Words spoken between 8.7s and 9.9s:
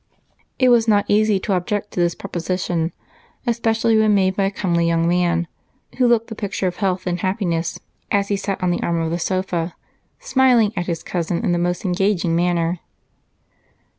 the arm of the sofa